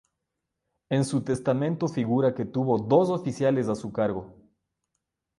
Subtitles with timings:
[0.89, 4.35] En su testamento figura que tuvo dos oficiales a su cargo.